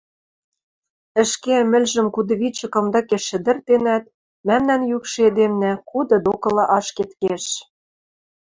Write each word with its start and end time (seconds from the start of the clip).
Ӹшке 1.21 1.53
ӹмӹлжӹм 1.63 2.07
кудывичӹ 2.15 2.67
кымдыкеш 2.73 3.23
шӹдӹртенӓт, 3.29 4.03
мӓмнӓн 4.47 4.81
йӱкшӹ 4.91 5.19
эдемнӓ 5.29 5.71
куды 5.89 6.17
докыла 6.25 6.65
ашкед 6.77 7.11
кеш. 7.21 7.45